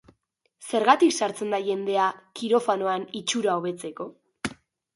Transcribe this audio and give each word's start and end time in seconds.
Zergatik 0.69 1.13
sartzen 1.25 1.53
da 1.55 1.59
jendea 1.67 2.07
kirofanoan 2.41 3.07
itxura 3.23 3.61
hobetzeko? 3.61 4.13